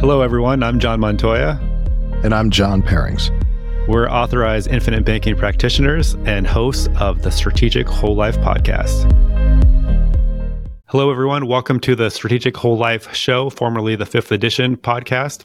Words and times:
Hello, 0.00 0.22
everyone. 0.22 0.62
I'm 0.62 0.80
John 0.80 0.98
Montoya. 0.98 1.60
And 2.24 2.34
I'm 2.34 2.48
John 2.48 2.80
Perrings. 2.80 3.30
We're 3.86 4.08
authorized 4.08 4.68
infinite 4.68 5.04
banking 5.04 5.36
practitioners 5.36 6.14
and 6.24 6.46
hosts 6.46 6.88
of 6.98 7.20
the 7.20 7.30
Strategic 7.30 7.86
Whole 7.86 8.16
Life 8.16 8.38
podcast. 8.38 9.04
Hello, 10.86 11.10
everyone. 11.10 11.48
Welcome 11.48 11.80
to 11.80 11.94
the 11.94 12.08
Strategic 12.08 12.56
Whole 12.56 12.78
Life 12.78 13.14
show, 13.14 13.50
formerly 13.50 13.94
the 13.94 14.06
fifth 14.06 14.32
edition 14.32 14.78
podcast. 14.78 15.44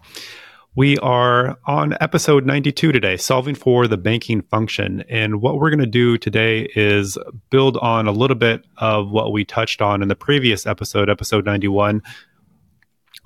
We 0.74 0.98
are 1.00 1.58
on 1.66 1.98
episode 2.00 2.46
92 2.46 2.94
today, 2.94 3.18
solving 3.18 3.56
for 3.56 3.90
the 3.90 3.98
banking 3.98 4.42
function. 4.42 5.04
And 5.10 5.42
what 5.42 5.60
we're 5.60 5.70
going 5.70 5.80
to 5.80 5.86
do 5.86 6.18
today 6.18 6.70
is 6.78 7.18
build 7.50 7.76
on 7.80 8.08
a 8.08 8.14
little 8.14 8.38
bit 8.38 8.66
of 8.78 9.12
what 9.12 9.34
we 9.34 9.44
touched 9.44 9.82
on 9.82 10.02
in 10.02 10.08
the 10.08 10.16
previous 10.16 10.66
episode, 10.66 11.10
episode 11.10 11.46
91 11.46 12.02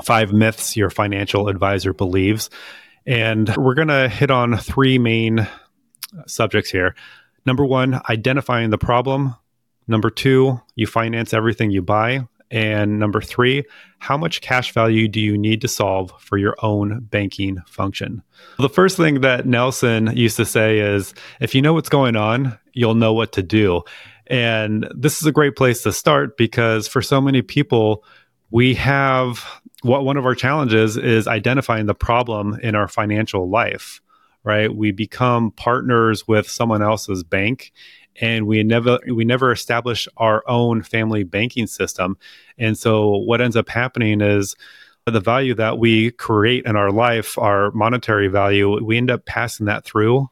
Five 0.03 0.33
Myths 0.33 0.75
Your 0.75 0.89
Financial 0.89 1.47
Advisor 1.47 1.93
Believes. 1.93 2.49
And 3.05 3.55
we're 3.55 3.75
going 3.75 3.87
to 3.87 4.09
hit 4.09 4.31
on 4.31 4.57
three 4.57 4.97
main 4.97 5.47
subjects 6.27 6.69
here. 6.69 6.95
Number 7.45 7.65
one, 7.65 8.01
identifying 8.09 8.69
the 8.69 8.77
problem. 8.77 9.35
Number 9.87 10.09
two, 10.09 10.61
you 10.75 10.87
finance 10.87 11.33
everything 11.33 11.71
you 11.71 11.81
buy. 11.81 12.27
And 12.51 12.99
number 12.99 13.21
three, 13.21 13.63
how 13.99 14.17
much 14.17 14.41
cash 14.41 14.73
value 14.73 15.07
do 15.07 15.19
you 15.19 15.37
need 15.37 15.61
to 15.61 15.67
solve 15.67 16.11
for 16.19 16.37
your 16.37 16.55
own 16.63 17.01
banking 17.01 17.61
function? 17.67 18.23
The 18.57 18.69
first 18.69 18.97
thing 18.97 19.21
that 19.21 19.45
Nelson 19.45 20.15
used 20.15 20.37
to 20.37 20.45
say 20.45 20.79
is 20.79 21.13
if 21.39 21.53
you 21.53 21.61
know 21.61 21.73
what's 21.73 21.89
going 21.89 22.15
on, 22.15 22.57
you'll 22.73 22.95
know 22.95 23.13
what 23.13 23.33
to 23.33 23.43
do. 23.43 23.83
And 24.27 24.87
this 24.95 25.21
is 25.21 25.27
a 25.27 25.31
great 25.31 25.55
place 25.55 25.83
to 25.83 25.91
start 25.91 26.37
because 26.37 26.87
for 26.87 27.01
so 27.01 27.21
many 27.21 27.41
people, 27.41 28.03
we 28.51 28.73
have 28.75 29.45
what 29.81 30.03
one 30.03 30.17
of 30.17 30.25
our 30.25 30.35
challenges 30.35 30.97
is 30.97 31.27
identifying 31.27 31.85
the 31.85 31.95
problem 31.95 32.59
in 32.61 32.75
our 32.75 32.87
financial 32.87 33.49
life 33.49 34.01
right? 34.43 34.73
We 34.73 34.91
become 34.91 35.51
partners 35.51 36.27
with 36.27 36.49
someone 36.49 36.81
else's 36.81 37.23
bank 37.23 37.71
and 38.21 38.47
we 38.47 38.63
never 38.63 38.99
we 39.11 39.23
never 39.25 39.51
establish 39.51 40.07
our 40.17 40.43
own 40.47 40.81
family 40.83 41.23
banking 41.23 41.67
system. 41.67 42.17
And 42.57 42.77
so 42.77 43.17
what 43.17 43.41
ends 43.41 43.55
up 43.55 43.69
happening 43.69 44.21
is 44.21 44.55
the 45.05 45.19
value 45.19 45.55
that 45.55 45.79
we 45.79 46.11
create 46.11 46.65
in 46.65 46.75
our 46.75 46.91
life 46.91 47.35
our 47.39 47.71
monetary 47.71 48.27
value 48.27 48.83
we 48.83 48.95
end 48.95 49.09
up 49.09 49.25
passing 49.25 49.65
that 49.65 49.83
through 49.83 50.27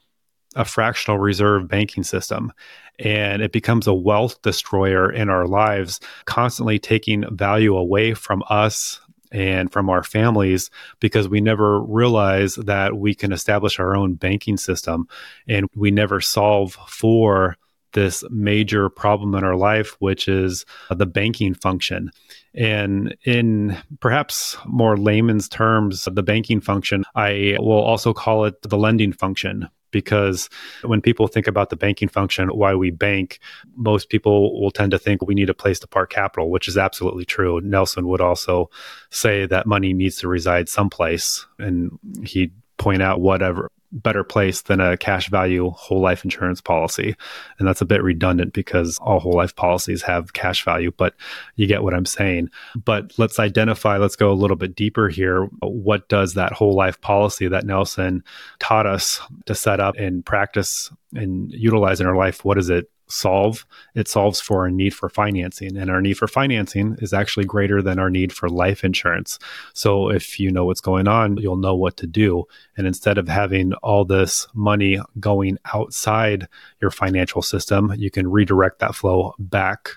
a 0.56 0.66
fractional 0.66 1.18
reserve 1.20 1.68
banking 1.68 2.04
system. 2.04 2.52
And 3.00 3.44
it 3.44 3.52
becomes 3.52 3.86
a 3.86 3.94
wealth 3.94 4.42
destroyer 4.42 5.12
in 5.12 5.30
our 5.30 5.46
lives 5.46 6.00
constantly 6.26 6.80
taking 6.80 7.24
value 7.36 7.76
away 7.76 8.16
from 8.16 8.44
us 8.50 9.00
and 9.32 9.72
from 9.72 9.90
our 9.90 10.04
families 10.04 10.70
because 11.00 11.28
we 11.28 11.42
never 11.42 11.82
realize 11.82 12.56
that 12.56 12.98
we 12.98 13.14
can 13.14 13.32
establish 13.32 13.80
our 13.80 13.96
own 13.96 14.14
banking 14.14 14.58
system 14.58 15.08
and 15.48 15.68
we 15.76 15.92
never 15.92 16.22
solve 16.22 16.74
for 16.88 17.58
this 17.98 18.24
major 18.30 18.90
problem 18.90 19.34
in 19.34 19.44
our 19.44 19.56
life, 19.56 19.96
which 19.98 20.28
is 20.28 20.66
uh, 20.92 20.94
the 20.94 21.08
banking 21.08 21.56
function. 21.56 22.12
And 22.54 23.18
in 23.26 23.76
perhaps 24.02 24.56
more 24.68 24.98
layman's 24.98 25.50
terms, 25.50 26.08
the 26.12 26.22
banking 26.22 26.62
function, 26.62 27.06
I 27.16 27.58
will 27.60 27.82
also 27.82 28.14
call 28.14 28.46
it 28.46 28.62
the 28.62 28.78
lending 28.78 29.14
function 29.14 29.68
because 29.90 30.48
when 30.84 31.02
people 31.02 31.26
think 31.26 31.48
about 31.48 31.72
the 31.72 31.76
banking 31.76 32.08
function, 32.08 32.50
why 32.50 32.76
we 32.76 32.92
bank, 32.92 33.40
most 33.76 34.10
people 34.10 34.62
will 34.62 34.70
tend 34.70 34.92
to 34.92 35.00
think 35.00 35.24
we 35.24 35.34
need 35.34 35.50
a 35.50 35.56
place 35.56 35.80
to 35.80 35.88
park 35.88 36.12
capital, 36.12 36.52
which 36.52 36.68
is 36.68 36.78
absolutely 36.78 37.26
true. 37.26 37.60
Nelson 37.62 38.08
would 38.08 38.22
also 38.22 38.70
say 39.10 39.48
that 39.48 39.66
money 39.66 39.94
needs 39.94 40.18
to 40.18 40.28
reside 40.28 40.70
someplace, 40.70 41.48
and 41.58 41.98
he'd 42.24 42.52
point 42.78 43.02
out 43.02 43.22
whatever 43.22 43.72
better 43.92 44.24
place 44.24 44.62
than 44.64 44.80
a 44.80 44.98
cash 44.98 45.30
value 45.30 45.70
whole 45.72 46.02
life 46.02 46.24
insurance 46.24 46.62
policy. 46.62 47.16
And 47.58 47.68
that's 47.68 47.82
a 47.82 47.86
bit 47.86 48.04
redundant 48.04 48.54
because 48.54 48.98
all 49.02 49.20
whole 49.20 49.36
life 49.36 49.56
policies 49.56 50.02
have 50.02 50.34
cash 50.34 50.64
value, 50.66 50.92
but 50.98 51.16
you 51.56 51.68
get 51.68 51.84
what 51.84 51.94
I'm 51.94 52.06
saying. 52.06 52.50
But 52.76 53.14
let's 53.18 53.40
identify, 53.40 53.98
let's 53.98 54.16
go 54.16 54.32
a 54.32 54.34
little 54.34 54.58
bit 54.58 54.76
deeper 54.76 55.10
here. 55.10 55.46
What 55.62 56.08
does 56.10 56.34
that 56.34 56.54
whole 56.54 56.76
life 56.76 57.00
policy 57.02 57.48
that 57.48 57.66
Nelson 57.66 58.24
taught 58.60 58.86
us 58.86 59.22
to 59.46 59.56
set 59.56 59.80
up 59.80 59.96
and 59.98 60.26
practice 60.26 60.92
and 61.14 61.52
utilize 61.52 62.02
in 62.02 62.08
our 62.08 62.18
life? 62.18 62.44
What 62.44 62.56
does 62.56 62.70
it 62.70 62.90
solve, 63.08 63.66
it 63.96 64.08
solves 64.08 64.40
for 64.40 64.62
our 64.62 64.70
need 64.70 64.94
for 64.94 65.10
financing. 65.10 65.78
And 65.78 65.90
our 65.90 66.02
need 66.02 66.18
for 66.18 66.28
financing 66.28 66.98
is 67.00 67.14
actually 67.14 67.46
greater 67.46 67.82
than 67.82 68.00
our 68.00 68.10
need 68.10 68.34
for 68.34 68.50
life 68.50 68.84
insurance. 68.84 69.40
So 69.74 70.10
if 70.10 70.40
you 70.40 70.52
know 70.52 70.66
what's 70.66 70.82
going 70.82 71.08
on, 71.08 71.38
you'll 71.38 71.56
know 71.56 71.76
what 71.76 71.98
to 71.98 72.08
do. 72.08 72.46
And 72.76 72.86
instead 72.86 73.18
of 73.18 73.28
having 73.28 73.74
all 73.76 74.06
this 74.06 74.48
money 74.54 75.00
going 75.20 75.58
outside 75.74 76.48
your 76.82 76.92
financial 76.92 77.42
system, 77.42 77.94
you 77.98 78.12
can 78.12 78.30
redirect 78.30 78.80
that 78.80 78.96
flow 78.96 79.34
back 79.40 79.90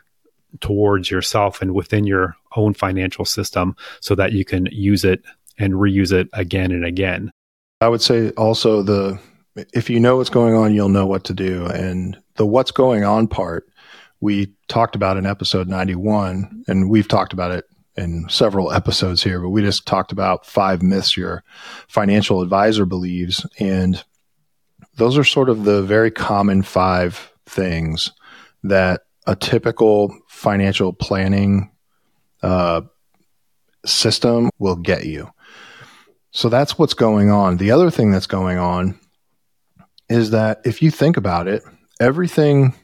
towards 0.60 1.10
yourself 1.10 1.62
and 1.62 1.74
within 1.74 2.04
your 2.04 2.36
own 2.56 2.74
financial 2.74 3.24
system 3.24 3.76
so 4.00 4.14
that 4.14 4.32
you 4.32 4.44
can 4.44 4.66
use 4.72 5.04
it 5.04 5.22
and 5.58 5.74
reuse 5.74 6.12
it 6.12 6.28
again 6.32 6.72
and 6.72 6.84
again. 6.84 7.30
I 7.80 7.88
would 7.88 8.02
say 8.02 8.30
also 8.30 8.82
the 8.82 9.18
if 9.72 9.90
you 9.90 10.00
know 10.00 10.16
what's 10.16 10.30
going 10.30 10.54
on, 10.54 10.74
you'll 10.74 10.88
know 10.88 11.06
what 11.06 11.24
to 11.24 11.34
do. 11.34 11.66
And 11.66 12.18
the 12.40 12.46
what's 12.46 12.70
going 12.70 13.04
on 13.04 13.28
part, 13.28 13.68
we 14.22 14.50
talked 14.66 14.96
about 14.96 15.18
in 15.18 15.26
episode 15.26 15.68
91, 15.68 16.64
and 16.68 16.88
we've 16.88 17.06
talked 17.06 17.34
about 17.34 17.50
it 17.50 17.66
in 17.98 18.26
several 18.30 18.72
episodes 18.72 19.22
here, 19.22 19.42
but 19.42 19.50
we 19.50 19.60
just 19.60 19.84
talked 19.84 20.10
about 20.10 20.46
five 20.46 20.82
myths 20.82 21.18
your 21.18 21.44
financial 21.86 22.40
advisor 22.40 22.86
believes. 22.86 23.46
And 23.58 24.02
those 24.96 25.18
are 25.18 25.24
sort 25.24 25.50
of 25.50 25.64
the 25.64 25.82
very 25.82 26.10
common 26.10 26.62
five 26.62 27.30
things 27.44 28.10
that 28.62 29.02
a 29.26 29.36
typical 29.36 30.10
financial 30.26 30.94
planning 30.94 31.70
uh, 32.42 32.80
system 33.84 34.48
will 34.58 34.76
get 34.76 35.04
you. 35.04 35.30
So 36.30 36.48
that's 36.48 36.78
what's 36.78 36.94
going 36.94 37.30
on. 37.30 37.58
The 37.58 37.72
other 37.72 37.90
thing 37.90 38.10
that's 38.10 38.26
going 38.26 38.56
on 38.56 38.98
is 40.08 40.30
that 40.30 40.62
if 40.64 40.80
you 40.80 40.90
think 40.90 41.18
about 41.18 41.46
it, 41.46 41.62
everything 42.00 42.74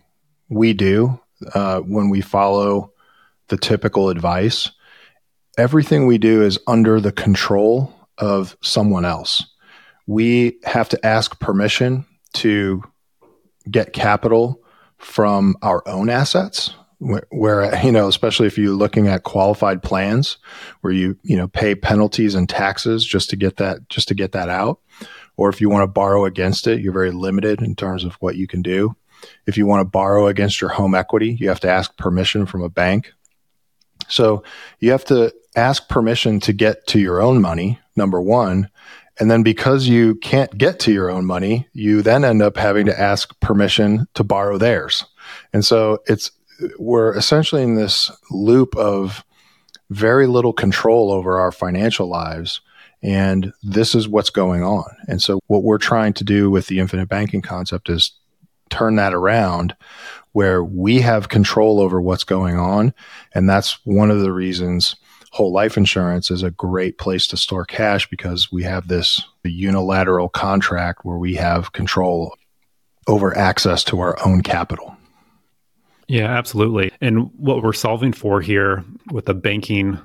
we 0.49 0.75
do 0.75 1.19
uh, 1.55 1.81
when 1.81 2.11
we 2.11 2.21
follow 2.21 2.93
the 3.49 3.57
typical 3.57 4.11
advice, 4.11 4.71
everything 5.59 6.07
we 6.07 6.19
do 6.19 6.43
is 6.43 6.59
under 6.67 7.01
the 7.01 7.13
control 7.13 7.93
of 8.19 8.57
someone 8.63 9.05
else. 9.05 9.45
We 10.07 10.59
have 10.65 10.89
to 10.91 11.07
ask 11.07 11.41
permission 11.41 12.05
to 12.35 12.83
get 13.71 13.93
capital 13.93 14.63
from 14.99 15.57
our 15.63 15.83
own 15.89 16.09
assets 16.09 16.75
where, 16.99 17.75
you 17.85 17.93
know 17.93 18.09
especially 18.09 18.47
if 18.47 18.57
you're 18.57 18.73
looking 18.75 19.09
at 19.09 19.23
qualified 19.23 19.83
plans 19.83 20.39
where 20.81 20.93
you 20.93 21.19
you 21.23 21.37
know 21.37 21.49
pay 21.49 21.75
penalties 21.75 22.35
and 22.35 22.49
taxes 22.49 23.05
just 23.05 23.31
to 23.31 23.37
get 23.37 23.57
that 23.57 23.89
just 23.89 24.09
to 24.09 24.15
get 24.15 24.33
that 24.33 24.49
out 24.49 24.81
or 25.37 25.51
if 25.51 25.61
you 25.61 25.69
want 25.69 25.83
to 25.83 25.87
borrow 25.87 26.25
against 26.25 26.67
it 26.67 26.81
you're 26.81 26.93
very 26.93 27.11
limited 27.11 27.61
in 27.61 27.75
terms 27.75 28.05
of 28.05 28.15
what 28.15 28.37
you 28.37 28.47
can 28.47 28.63
do 28.63 28.97
if 29.47 29.57
you 29.57 29.67
want 29.67 29.81
to 29.81 29.91
borrow 29.91 30.27
against 30.27 30.61
your 30.61 30.71
home 30.71 30.95
equity, 30.95 31.37
you 31.41 31.49
have 31.49 31.61
to 31.61 31.71
ask 31.71 31.97
permission 31.97 32.47
from 32.47 32.63
a 32.63 32.69
bank. 32.69 33.13
So 34.09 34.43
you 34.81 34.91
have 34.91 35.05
to 35.07 35.33
ask 35.57 35.89
permission 35.89 36.41
to 36.41 36.53
get 36.53 36.87
to 36.89 36.99
your 36.99 37.21
own 37.21 37.41
money, 37.41 37.81
number 37.97 38.21
one. 38.21 38.69
And 39.19 39.31
then 39.31 39.43
because 39.43 39.89
you 39.89 40.17
can't 40.17 40.57
get 40.59 40.79
to 40.81 40.93
your 40.93 41.11
own 41.11 41.25
money, 41.25 41.67
you 41.73 42.03
then 42.03 42.25
end 42.25 42.43
up 42.43 42.57
having 42.57 42.87
to 42.87 43.01
ask 43.01 43.39
permission 43.41 44.07
to 44.15 44.23
borrow 44.23 44.59
theirs. 44.59 45.07
And 45.53 45.65
so 45.65 46.03
it's, 46.07 46.31
we're 46.79 47.17
essentially 47.17 47.63
in 47.63 47.77
this 47.77 48.11
loop 48.31 48.77
of 48.77 49.25
very 49.91 50.27
little 50.27 50.53
control 50.53 51.11
over 51.11 51.39
our 51.39 51.53
financial 51.53 52.09
lives. 52.09 52.61
And 53.03 53.53
this 53.63 53.95
is 53.95 54.09
what's 54.09 54.31
going 54.31 54.63
on. 54.63 54.85
And 55.09 55.23
so 55.23 55.41
what 55.47 55.63
we're 55.63 55.79
trying 55.79 56.13
to 56.15 56.25
do 56.25 56.51
with 56.51 56.67
the 56.67 56.79
infinite 56.79 57.09
banking 57.09 57.43
concept 57.43 57.89
is 57.89 58.13
turn 58.71 58.97
that 58.97 59.15
around 59.15 59.75
where 60.33 60.63
we 60.63 61.01
have 61.01 61.29
control 61.29 61.81
over 61.81 62.01
what's 62.01 62.25
going 62.25 62.59
on. 62.59 62.93
And 63.35 63.49
that's 63.49 63.85
one 63.87 64.11
of 64.11 64.21
the 64.21 64.33
reasons 64.33 64.97
whole 65.37 65.53
life 65.53 65.77
insurance 65.77 66.31
is 66.31 66.43
a 66.43 66.51
great 66.51 66.97
place 66.97 67.27
to 67.27 67.37
store 67.37 67.67
cash 67.67 68.09
because 68.09 68.51
we 68.51 68.63
have 68.63 68.89
this 68.89 69.23
unilateral 69.45 70.31
contract 70.31 71.05
where 71.05 71.19
we 71.19 71.35
have 71.35 71.73
control 71.73 72.35
over 73.07 73.37
access 73.37 73.85
to 73.85 74.01
our 74.01 74.17
own 74.27 74.43
capital. 74.43 74.97
Yeah, 76.09 76.27
absolutely. 76.27 76.91
And 77.01 77.31
what 77.39 77.63
we're 77.63 77.73
solving 77.75 78.13
for 78.13 78.41
here 78.41 78.83
with 79.11 79.27
the 79.27 79.35
banking 79.35 80.01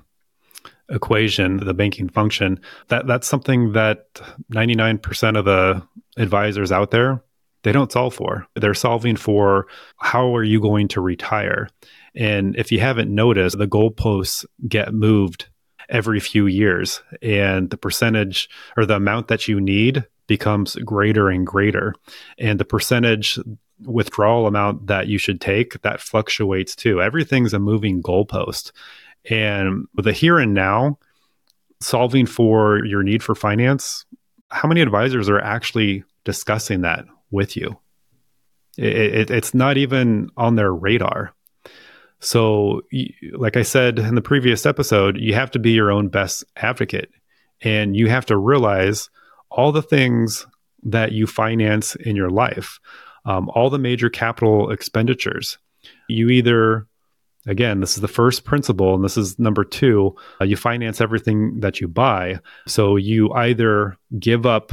equation, 0.89 1.57
the 1.57 1.73
banking 1.73 2.09
function, 2.09 2.59
that 2.89 3.07
that's 3.07 3.27
something 3.27 3.71
that 3.71 4.13
99% 4.51 5.37
of 5.37 5.45
the 5.45 5.81
advisors 6.17 6.71
out 6.71 6.91
there 6.91 7.23
they 7.63 7.71
don't 7.71 7.91
solve 7.91 8.13
for. 8.13 8.47
They're 8.55 8.73
solving 8.73 9.15
for 9.15 9.67
how 9.97 10.35
are 10.35 10.43
you 10.43 10.59
going 10.59 10.87
to 10.89 11.01
retire? 11.01 11.69
And 12.15 12.55
if 12.55 12.71
you 12.71 12.79
haven't 12.79 13.13
noticed, 13.13 13.57
the 13.57 13.67
goalposts 13.67 14.45
get 14.67 14.93
moved 14.93 15.47
every 15.89 16.19
few 16.19 16.47
years. 16.47 17.01
And 17.21 17.69
the 17.69 17.77
percentage 17.77 18.49
or 18.75 18.85
the 18.85 18.95
amount 18.95 19.27
that 19.27 19.47
you 19.47 19.61
need 19.61 20.05
becomes 20.27 20.75
greater 20.75 21.29
and 21.29 21.45
greater. 21.45 21.93
And 22.39 22.59
the 22.59 22.65
percentage 22.65 23.37
withdrawal 23.85 24.47
amount 24.47 24.87
that 24.87 25.07
you 25.07 25.17
should 25.17 25.41
take 25.41 25.81
that 25.81 26.01
fluctuates 26.01 26.75
too. 26.75 27.01
Everything's 27.01 27.53
a 27.53 27.59
moving 27.59 28.01
goalpost. 28.01 28.71
And 29.29 29.87
the 29.95 30.13
here 30.13 30.39
and 30.39 30.53
now, 30.53 30.97
solving 31.79 32.25
for 32.25 32.85
your 32.85 33.03
need 33.03 33.23
for 33.23 33.35
finance, 33.35 34.05
how 34.49 34.67
many 34.67 34.81
advisors 34.81 35.29
are 35.29 35.39
actually 35.39 36.03
discussing 36.23 36.81
that 36.81 37.05
with 37.31 37.55
you? 37.57 37.79
It, 38.77 38.95
it, 38.95 39.31
it's 39.31 39.53
not 39.53 39.77
even 39.77 40.29
on 40.37 40.55
their 40.55 40.73
radar. 40.73 41.33
So, 42.19 42.83
like 43.33 43.57
I 43.57 43.63
said 43.63 43.97
in 43.97 44.13
the 44.15 44.21
previous 44.21 44.65
episode, 44.65 45.17
you 45.17 45.33
have 45.33 45.49
to 45.51 45.59
be 45.59 45.71
your 45.71 45.91
own 45.91 46.07
best 46.07 46.43
advocate 46.55 47.09
and 47.61 47.95
you 47.95 48.09
have 48.09 48.27
to 48.27 48.37
realize 48.37 49.09
all 49.49 49.71
the 49.71 49.81
things 49.81 50.45
that 50.83 51.11
you 51.11 51.27
finance 51.27 51.95
in 51.95 52.15
your 52.15 52.29
life, 52.29 52.79
um, 53.25 53.49
all 53.49 53.69
the 53.69 53.79
major 53.79 54.09
capital 54.09 54.71
expenditures. 54.71 55.57
You 56.09 56.29
either, 56.29 56.87
again, 57.47 57.79
this 57.79 57.95
is 57.95 58.01
the 58.01 58.07
first 58.07 58.45
principle, 58.45 58.93
and 58.93 59.03
this 59.03 59.17
is 59.17 59.37
number 59.39 59.63
two, 59.63 60.15
uh, 60.39 60.45
you 60.45 60.55
finance 60.57 61.01
everything 61.01 61.59
that 61.59 61.81
you 61.81 61.87
buy. 61.87 62.39
So 62.67 62.95
you 62.95 63.31
either 63.33 63.97
give 64.19 64.45
up 64.45 64.71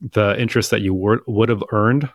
the 0.00 0.38
interest 0.40 0.70
that 0.70 0.80
you 0.80 0.94
would 0.94 1.48
have 1.48 1.62
earned 1.72 2.08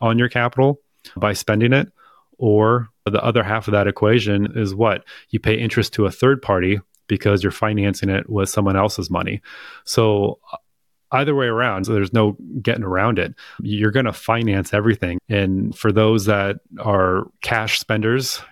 on 0.00 0.18
your 0.18 0.28
capital 0.28 0.80
by 1.16 1.32
spending 1.32 1.72
it, 1.72 1.92
or 2.38 2.88
the 3.04 3.22
other 3.22 3.42
half 3.42 3.68
of 3.68 3.72
that 3.72 3.86
equation 3.86 4.52
is 4.56 4.74
what? 4.74 5.04
You 5.30 5.40
pay 5.40 5.54
interest 5.54 5.94
to 5.94 6.06
a 6.06 6.10
third 6.10 6.42
party 6.42 6.80
because 7.06 7.42
you're 7.42 7.52
financing 7.52 8.08
it 8.08 8.28
with 8.28 8.48
someone 8.48 8.76
else's 8.76 9.10
money. 9.10 9.40
So 9.84 10.40
uh, 10.52 10.56
either 11.12 11.34
way 11.34 11.46
around, 11.46 11.84
so 11.84 11.92
there's 11.92 12.12
no 12.12 12.36
getting 12.60 12.82
around 12.82 13.18
it. 13.18 13.34
You're 13.60 13.92
going 13.92 14.06
to 14.06 14.12
finance 14.12 14.74
everything. 14.74 15.18
And 15.28 15.76
for 15.76 15.92
those 15.92 16.26
that 16.26 16.56
are 16.80 17.28
cash 17.42 17.78
spenders, 17.78 18.42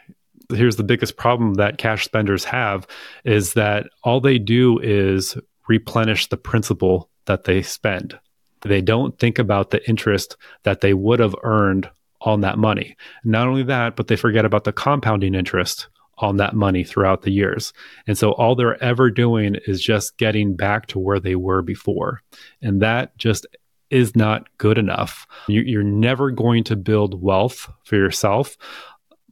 here's 0.51 0.77
the 0.77 0.85
biggest 0.85 1.17
problem 1.17 1.55
that 1.55 1.79
cash 1.79 2.05
spenders 2.05 2.45
have 2.45 2.87
is 3.25 3.55
that 3.55 3.87
all 4.05 4.21
they 4.21 4.39
do 4.39 4.79
is 4.79 5.37
replenish 5.69 6.29
the 6.29 6.37
principal 6.37 7.11
that 7.27 7.45
they 7.45 7.63
spend. 7.63 8.19
They 8.65 8.81
don't 8.81 9.19
think 9.19 9.39
about 9.39 9.71
the 9.71 9.87
interest 9.89 10.37
that 10.63 10.81
they 10.81 10.95
would 10.95 11.21
have 11.21 11.35
earned 11.43 11.91
on 12.21 12.41
that 12.41 12.59
money. 12.59 12.97
Not 13.25 13.49
only 13.49 13.63
that, 13.65 13.97
but 13.97 14.09
they 14.09 14.17
forget 14.17 14.45
about 14.45 14.65
the 14.65 14.73
compounding 14.73 15.35
interest 15.35 15.89
on 16.19 16.37
that 16.37 16.55
money 16.55 16.85
throughout 16.85 17.23
the 17.23 17.31
years. 17.33 17.73
And 18.07 18.17
so 18.17 18.33
all 18.33 18.55
they're 18.55 18.83
ever 18.83 19.11
doing 19.11 19.57
is 19.67 19.83
just 19.83 20.17
getting 20.17 20.55
back 20.55 20.87
to 20.87 20.99
where 20.99 21.21
they 21.21 21.35
were 21.35 21.61
before. 21.61 22.23
And 22.63 22.81
that 22.83 23.17
just 23.19 23.47
is 23.91 24.17
not 24.17 24.49
good 24.59 24.79
enough. 24.79 25.27
You're 25.49 25.83
never 25.83 26.31
going 26.31 26.65
to 26.65 26.77
build 26.77 27.21
wealth 27.21 27.71
for 27.85 27.97
yourself 27.97 28.57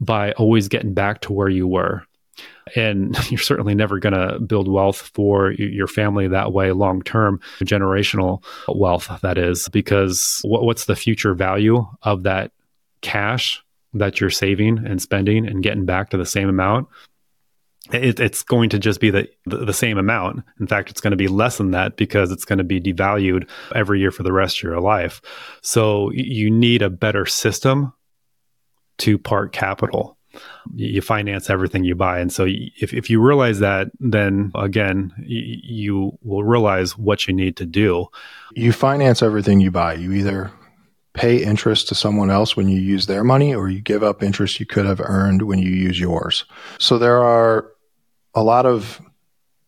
by 0.01 0.33
always 0.33 0.69
getting 0.69 0.95
back 0.95 1.21
to 1.23 1.33
where 1.33 1.49
you 1.49 1.67
were. 1.67 2.05
And 2.75 3.17
you're 3.31 3.39
certainly 3.39 3.75
never 3.75 3.99
going 3.99 4.15
to 4.15 4.39
build 4.41 4.69
wealth 4.69 5.11
for 5.15 5.53
your 5.53 5.87
family 5.87 6.29
that 6.29 6.53
way 6.53 6.73
long 6.73 7.03
term, 7.03 7.41
generational 7.63 8.43
wealth, 8.69 9.11
that 9.23 9.39
is, 9.39 9.69
because 9.69 10.41
what's 10.45 10.87
the 10.87 10.97
future 10.97 11.35
value 11.35 11.87
of 12.03 12.23
that 12.25 12.53
cash 13.01 13.63
that 13.95 14.21
you're 14.21 14.31
saving 14.31 14.79
and 14.87 15.03
spending 15.03 15.47
and 15.47 15.63
getting 15.63 15.85
back 15.85 16.11
to 16.11 16.17
the 16.17 16.27
same 16.27 16.49
amount, 16.49 16.89
it, 17.93 18.21
it's 18.21 18.43
going 18.43 18.71
to 18.71 18.79
just 18.79 19.01
be 19.01 19.11
the, 19.11 19.29
the, 19.45 19.59
the 19.59 19.73
same 19.73 19.99
amount. 19.99 20.45
In 20.61 20.67
fact, 20.67 20.91
it's 20.91 21.01
going 21.01 21.11
to 21.11 21.17
be 21.17 21.29
less 21.29 21.59
than 21.59 21.73
that 21.73 21.97
because 21.97 22.31
it's 22.31 22.45
going 22.45 22.59
to 22.59 22.65
be 22.65 22.81
devalued 22.81 23.49
every 23.75 24.01
year 24.01 24.11
for 24.11 24.23
the 24.23 24.33
rest 24.33 24.59
of 24.59 24.63
your 24.63 24.81
life. 24.81 25.21
So 25.63 26.11
you 26.13 26.51
need 26.51 26.83
a 26.83 26.91
better 26.91 27.27
system 27.27 27.93
to 28.99 29.19
park 29.19 29.53
capital. 29.53 30.17
You 30.75 31.01
finance 31.01 31.51
everything 31.51 31.85
you 31.85 31.95
buy. 31.95 32.21
And 32.21 32.33
so 32.33 32.47
if, 32.47 32.93
if 32.93 33.11
you 33.11 33.21
realize 33.21 33.59
that, 33.59 33.89
then 34.01 34.53
again, 34.55 35.13
you 35.27 36.19
will 36.23 36.45
realize 36.45 36.97
what 36.97 37.27
you 37.27 37.35
need 37.35 37.57
to 37.57 37.67
do. 37.67 38.07
You 38.55 38.73
finance 38.73 39.23
everything 39.23 39.61
you 39.61 39.71
buy. 39.71 39.95
You 39.95 40.13
either 40.13 40.51
pay 41.15 41.43
interest 41.43 41.89
to 41.89 41.95
someone 41.95 42.31
else 42.31 42.57
when 42.57 42.69
you 42.69 42.81
use 42.81 43.07
their 43.07 43.23
money 43.23 43.55
or 43.55 43.69
you 43.69 43.81
give 43.81 44.03
up 44.03 44.23
interest 44.23 44.59
you 44.59 44.67
could 44.67 44.87
have 44.87 45.01
earned 45.01 45.43
when 45.43 45.59
you 45.59 45.71
use 45.71 46.01
yours. 46.01 46.45
So 46.79 46.99
there 46.99 47.23
are 47.23 47.71
a 48.35 48.43
lot 48.43 48.65
of 48.65 49.01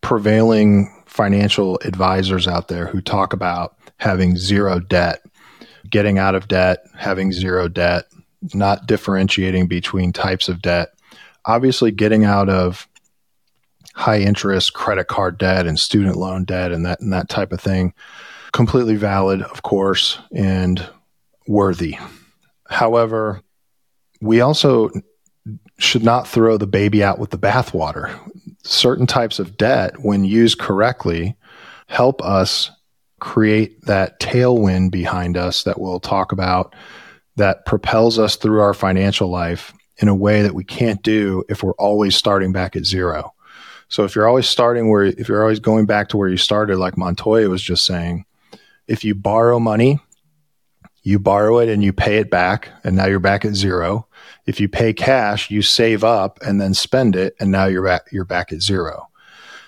prevailing 0.01 0.91
financial 1.05 1.79
advisors 1.85 2.47
out 2.47 2.67
there 2.67 2.87
who 2.87 3.01
talk 3.01 3.33
about 3.33 3.77
having 3.97 4.37
zero 4.37 4.79
debt, 4.79 5.21
getting 5.89 6.17
out 6.17 6.35
of 6.35 6.47
debt, 6.47 6.79
having 6.95 7.31
zero 7.31 7.67
debt, 7.67 8.05
not 8.53 8.85
differentiating 8.85 9.67
between 9.67 10.13
types 10.13 10.49
of 10.49 10.61
debt. 10.61 10.89
Obviously, 11.45 11.91
getting 11.91 12.25
out 12.25 12.49
of 12.49 12.87
high 13.93 14.19
interest 14.19 14.73
credit 14.73 15.07
card 15.07 15.37
debt 15.37 15.65
and 15.65 15.79
student 15.79 16.17
loan 16.17 16.43
debt 16.43 16.71
and 16.71 16.85
that 16.85 16.99
and 16.99 17.13
that 17.13 17.29
type 17.29 17.53
of 17.53 17.61
thing 17.61 17.93
completely 18.51 18.95
valid 18.95 19.41
of 19.41 19.63
course 19.63 20.19
and 20.33 20.85
worthy. 21.47 21.97
However, 22.69 23.41
we 24.21 24.41
also 24.41 24.89
should 25.77 26.03
not 26.03 26.27
throw 26.27 26.57
the 26.57 26.67
baby 26.67 27.03
out 27.03 27.19
with 27.19 27.29
the 27.29 27.37
bathwater. 27.37 28.17
Certain 28.63 29.05
types 29.05 29.39
of 29.39 29.57
debt, 29.57 29.99
when 29.99 30.23
used 30.23 30.57
correctly, 30.57 31.35
help 31.87 32.21
us 32.23 32.71
create 33.19 33.81
that 33.85 34.19
tailwind 34.19 34.91
behind 34.91 35.37
us 35.37 35.63
that 35.63 35.79
we'll 35.79 35.99
talk 35.99 36.31
about 36.31 36.75
that 37.35 37.65
propels 37.65 38.17
us 38.17 38.35
through 38.35 38.61
our 38.61 38.73
financial 38.73 39.29
life 39.29 39.73
in 39.97 40.07
a 40.07 40.15
way 40.15 40.41
that 40.41 40.55
we 40.55 40.63
can't 40.63 41.01
do 41.03 41.43
if 41.49 41.63
we're 41.63 41.73
always 41.73 42.15
starting 42.15 42.51
back 42.51 42.75
at 42.75 42.85
zero. 42.85 43.33
So 43.87 44.03
if 44.03 44.15
you're 44.15 44.27
always 44.27 44.47
starting 44.47 44.89
where, 44.89 45.05
if 45.05 45.27
you're 45.27 45.41
always 45.41 45.59
going 45.59 45.85
back 45.85 46.09
to 46.09 46.17
where 46.17 46.29
you 46.29 46.37
started, 46.37 46.77
like 46.77 46.97
Montoya 46.97 47.49
was 47.49 47.61
just 47.61 47.85
saying, 47.85 48.25
if 48.87 49.03
you 49.03 49.15
borrow 49.15 49.59
money 49.59 49.99
you 51.05 51.19
borrow 51.19 51.59
it 51.59 51.69
and 51.69 51.83
you 51.83 51.93
pay 51.93 52.17
it 52.17 52.31
back, 52.31 52.69
and 52.83 52.95
now 52.95 53.05
you're 53.05 53.19
back 53.19 53.45
at 53.45 53.53
zero. 53.53 54.07
If 54.47 54.59
you 54.59 54.67
pay 54.67 54.91
cash, 54.91 55.51
you 55.51 55.61
save 55.61 56.03
up 56.03 56.39
and 56.41 56.59
then 56.59 56.73
spend 56.73 57.15
it, 57.15 57.35
and 57.39 57.51
now 57.51 57.65
you're 57.65 57.85
back, 57.85 58.07
you're 58.11 58.25
back 58.25 58.51
at 58.51 58.61
zero. 58.61 59.07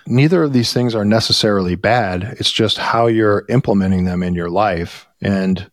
Neither 0.08 0.44
of 0.44 0.52
these 0.52 0.74
things 0.74 0.96
are 0.96 1.06
necessarily 1.06 1.76
bad. 1.76 2.24
It's 2.40 2.52
just 2.52 2.80
how 2.80 3.06
you're 3.06 3.46
implementing 3.50 4.06
them 4.06 4.24
in 4.24 4.34
your 4.34 4.50
life. 4.50 5.08
And 5.22 5.70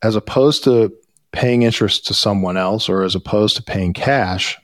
as 0.00 0.16
opposed 0.16 0.64
to 0.64 0.96
paying 1.32 1.62
interest 1.62 2.06
to 2.06 2.14
someone 2.14 2.56
else 2.56 2.88
or 2.88 3.02
as 3.02 3.14
opposed 3.14 3.56
to 3.56 3.62
paying 3.62 3.92
cash, 3.92 4.58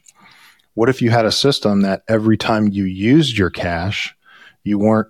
what 0.74 0.88
if 0.88 1.00
you 1.00 1.10
had 1.10 1.24
a 1.24 1.32
system 1.32 1.82
that 1.82 2.02
every 2.08 2.36
time 2.36 2.68
you 2.68 2.84
used 2.84 3.38
your 3.38 3.50
cash, 3.50 4.14
you 4.62 4.78
weren't 4.78 5.08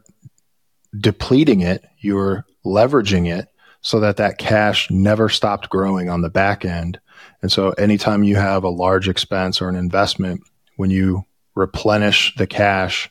depleting 0.99 1.61
it, 1.61 1.85
you 1.99 2.15
were 2.15 2.45
leveraging 2.65 3.27
it 3.29 3.49
so 3.81 4.01
that 4.01 4.17
that 4.17 4.39
cash 4.39 4.91
never 4.91 5.29
stopped 5.29 5.69
growing 5.69 6.09
on 6.09 6.21
the 6.21 6.31
back 6.31 6.65
end. 6.65 7.01
And 7.43 7.51
so 7.51 7.71
anytime 7.73 8.25
you 8.25 8.37
have 8.37 8.65
a 8.65 8.69
large 8.69 9.09
expense 9.09 9.61
or 9.61 9.69
an 9.69 9.77
investment, 9.77 10.43
when 10.77 10.91
you 10.91 11.25
replenish 11.55 12.35
the 12.37 12.47
cash, 12.47 13.11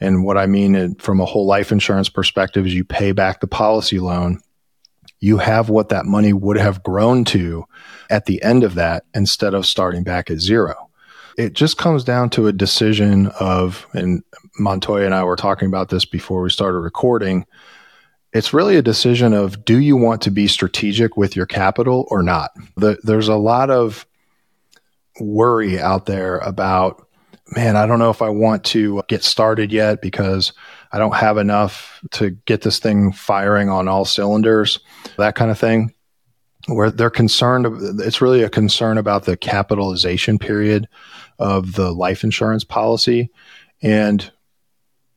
and 0.00 0.24
what 0.24 0.38
I 0.38 0.46
mean 0.46 0.94
from 0.96 1.20
a 1.20 1.26
whole 1.26 1.46
life 1.46 1.72
insurance 1.72 2.08
perspective 2.08 2.66
is 2.66 2.74
you 2.74 2.84
pay 2.84 3.12
back 3.12 3.40
the 3.40 3.46
policy 3.46 3.98
loan, 3.98 4.40
you 5.20 5.38
have 5.38 5.68
what 5.68 5.90
that 5.90 6.06
money 6.06 6.32
would 6.32 6.56
have 6.56 6.82
grown 6.82 7.24
to 7.26 7.64
at 8.08 8.26
the 8.26 8.42
end 8.42 8.64
of 8.64 8.74
that 8.74 9.04
instead 9.14 9.54
of 9.54 9.66
starting 9.66 10.02
back 10.02 10.30
at 10.30 10.38
zero. 10.38 10.90
It 11.36 11.52
just 11.52 11.78
comes 11.78 12.04
down 12.04 12.30
to 12.30 12.48
a 12.48 12.52
decision 12.52 13.28
of, 13.38 13.86
and 13.92 14.22
Montoya 14.58 15.06
and 15.06 15.14
I 15.14 15.24
were 15.24 15.36
talking 15.36 15.68
about 15.68 15.88
this 15.88 16.04
before 16.04 16.42
we 16.42 16.50
started 16.50 16.78
recording 16.78 17.46
it's 18.32 18.52
really 18.52 18.76
a 18.76 18.82
decision 18.82 19.32
of 19.32 19.64
do 19.64 19.78
you 19.78 19.96
want 19.96 20.22
to 20.22 20.30
be 20.30 20.46
strategic 20.46 21.16
with 21.16 21.34
your 21.34 21.46
capital 21.46 22.06
or 22.10 22.22
not? 22.22 22.52
The, 22.76 22.98
there's 23.02 23.28
a 23.28 23.36
lot 23.36 23.70
of 23.70 24.06
worry 25.20 25.80
out 25.80 26.06
there 26.06 26.38
about, 26.38 27.06
man, 27.56 27.76
I 27.76 27.86
don't 27.86 27.98
know 27.98 28.10
if 28.10 28.22
I 28.22 28.28
want 28.28 28.64
to 28.66 29.02
get 29.08 29.24
started 29.24 29.72
yet 29.72 30.00
because 30.00 30.52
I 30.92 30.98
don't 30.98 31.14
have 31.14 31.38
enough 31.38 32.00
to 32.12 32.30
get 32.30 32.62
this 32.62 32.78
thing 32.78 33.12
firing 33.12 33.68
on 33.68 33.88
all 33.88 34.04
cylinders, 34.04 34.80
that 35.16 35.34
kind 35.34 35.50
of 35.50 35.58
thing. 35.58 35.94
Where 36.66 36.90
they're 36.90 37.10
concerned, 37.10 37.66
it's 38.00 38.20
really 38.20 38.42
a 38.42 38.50
concern 38.50 38.98
about 38.98 39.24
the 39.24 39.36
capitalization 39.36 40.38
period 40.38 40.88
of 41.38 41.72
the 41.72 41.90
life 41.90 42.22
insurance 42.22 42.64
policy. 42.64 43.30
And 43.82 44.30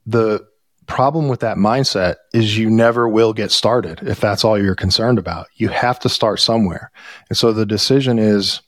the 0.06 0.48
problem 0.86 1.27
with 1.27 1.42
that 1.42 1.58
mindset 1.58 2.15
is 2.34 2.58
you 2.58 2.70
never 2.70 3.08
will 3.10 3.34
get 3.34 3.51
started 3.51 4.00
if 4.03 4.20
that's 4.20 4.44
all 4.44 4.62
you're 4.62 4.75
concerned 4.75 5.18
about. 5.18 5.48
You 5.56 5.70
have 5.70 6.00
to 6.00 6.10
start 6.10 6.39
somewhere. 6.39 6.92
And 7.30 7.38
so 7.38 7.51
the 7.51 7.65
decision 7.65 8.20
is 8.20 8.62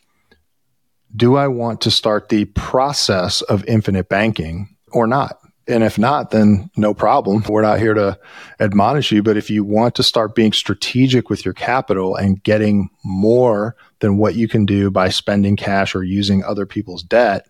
do 1.15 1.37
I 1.37 1.47
want 1.47 1.81
to 1.81 1.91
start 1.91 2.27
the 2.27 2.45
process 2.45 3.41
of 3.43 3.63
infinite 3.65 4.09
banking 4.09 4.75
or 4.91 5.07
not? 5.07 5.39
And 5.67 5.83
if 5.83 5.97
not, 5.97 6.29
then 6.29 6.69
no 6.77 6.93
problem. 6.93 7.43
We're 7.49 7.63
not 7.63 7.79
here 7.79 7.95
to 7.95 8.19
admonish 8.59 9.11
you. 9.11 9.23
But 9.23 9.37
if 9.37 9.49
you 9.49 9.63
want 9.63 9.95
to 9.95 10.03
start 10.03 10.35
being 10.35 10.53
strategic 10.53 11.29
with 11.29 11.43
your 11.43 11.55
capital 11.55 12.15
and 12.15 12.43
getting 12.43 12.89
more 13.03 13.75
than 13.99 14.17
what 14.17 14.35
you 14.35 14.47
can 14.47 14.65
do 14.65 14.91
by 14.91 15.09
spending 15.09 15.55
cash 15.55 15.95
or 15.95 16.03
using 16.03 16.43
other 16.43 16.67
people's 16.67 17.01
debt, 17.01 17.47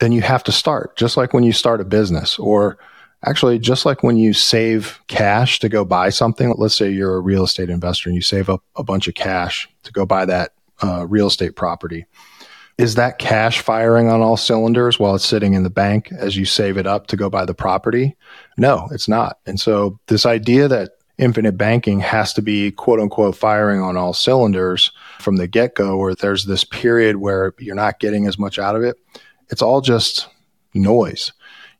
then 0.00 0.12
you 0.12 0.20
have 0.20 0.44
to 0.44 0.52
start. 0.52 0.96
Just 0.96 1.16
like 1.16 1.32
when 1.32 1.44
you 1.44 1.52
start 1.52 1.80
a 1.80 1.84
business, 1.84 2.38
or 2.38 2.78
actually, 3.24 3.58
just 3.58 3.86
like 3.86 4.02
when 4.02 4.18
you 4.18 4.34
save 4.34 5.00
cash 5.06 5.58
to 5.60 5.70
go 5.70 5.84
buy 5.84 6.10
something. 6.10 6.52
Let's 6.58 6.74
say 6.74 6.90
you're 6.90 7.16
a 7.16 7.20
real 7.20 7.44
estate 7.44 7.70
investor 7.70 8.10
and 8.10 8.16
you 8.16 8.22
save 8.22 8.50
up 8.50 8.62
a 8.76 8.84
bunch 8.84 9.08
of 9.08 9.14
cash 9.14 9.66
to 9.84 9.92
go 9.92 10.04
buy 10.04 10.26
that 10.26 10.52
uh, 10.82 11.06
real 11.08 11.28
estate 11.28 11.56
property 11.56 12.04
is 12.78 12.96
that 12.96 13.18
cash 13.18 13.60
firing 13.60 14.08
on 14.08 14.20
all 14.20 14.36
cylinders 14.36 14.98
while 14.98 15.14
it's 15.14 15.26
sitting 15.26 15.54
in 15.54 15.62
the 15.62 15.70
bank 15.70 16.12
as 16.12 16.36
you 16.36 16.44
save 16.44 16.76
it 16.76 16.86
up 16.86 17.06
to 17.06 17.16
go 17.16 17.30
buy 17.30 17.44
the 17.44 17.54
property? 17.54 18.16
No, 18.58 18.88
it's 18.92 19.08
not. 19.08 19.38
And 19.46 19.58
so 19.58 19.98
this 20.08 20.26
idea 20.26 20.68
that 20.68 20.90
infinite 21.18 21.56
banking 21.56 22.00
has 22.00 22.34
to 22.34 22.42
be 22.42 22.70
quote 22.70 23.00
unquote 23.00 23.34
firing 23.34 23.80
on 23.80 23.96
all 23.96 24.12
cylinders 24.12 24.92
from 25.20 25.36
the 25.36 25.46
get 25.46 25.74
go, 25.74 25.96
or 25.96 26.14
there's 26.14 26.44
this 26.44 26.64
period 26.64 27.16
where 27.16 27.54
you're 27.58 27.74
not 27.74 27.98
getting 27.98 28.26
as 28.26 28.38
much 28.38 28.58
out 28.58 28.76
of 28.76 28.82
it, 28.82 28.96
it's 29.48 29.62
all 29.62 29.80
just 29.80 30.28
noise. 30.74 31.32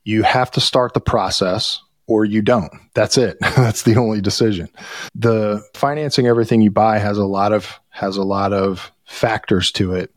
You 0.05 0.23
have 0.23 0.51
to 0.53 0.61
start 0.61 0.95
the 0.95 1.01
process 1.01 1.83
or 2.07 2.25
you 2.25 2.41
don't. 2.41 2.73
That's 2.95 3.19
it. 3.19 3.37
That's 3.41 3.83
the 3.83 3.97
only 3.97 4.23
decision. 4.23 4.69
The 5.15 5.63
financing 5.75 6.27
everything 6.27 6.63
you 6.63 6.71
buy 6.71 6.99
has 6.99 7.19
a 7.19 7.27
lot 7.27 7.53
of 7.53 7.79
has 7.91 8.17
a 8.17 8.23
lot 8.23 8.55
of 8.55 8.91
factors 9.05 9.71
to 9.73 9.95
it 9.95 10.13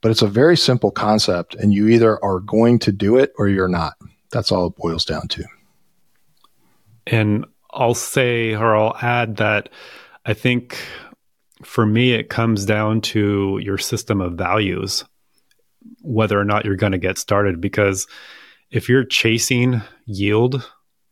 but 0.00 0.10
it's 0.10 0.22
a 0.22 0.28
very 0.28 0.56
simple 0.56 0.90
concept, 0.90 1.54
and 1.54 1.72
you 1.72 1.88
either 1.88 2.22
are 2.24 2.40
going 2.40 2.78
to 2.80 2.92
do 2.92 3.16
it 3.16 3.32
or 3.38 3.48
you're 3.48 3.68
not. 3.68 3.94
That's 4.30 4.52
all 4.52 4.66
it 4.66 4.76
boils 4.76 5.04
down 5.04 5.28
to. 5.28 5.44
And 7.06 7.46
I'll 7.70 7.94
say, 7.94 8.54
or 8.54 8.76
I'll 8.76 8.96
add 9.00 9.36
that 9.36 9.70
I 10.24 10.34
think 10.34 10.78
for 11.62 11.86
me, 11.86 12.12
it 12.12 12.28
comes 12.28 12.64
down 12.64 13.00
to 13.00 13.58
your 13.62 13.78
system 13.78 14.20
of 14.20 14.34
values, 14.34 15.04
whether 16.02 16.38
or 16.38 16.44
not 16.44 16.64
you're 16.64 16.76
going 16.76 16.92
to 16.92 16.98
get 16.98 17.18
started. 17.18 17.60
Because 17.60 18.06
if 18.70 18.88
you're 18.88 19.04
chasing 19.04 19.80
yield 20.06 20.70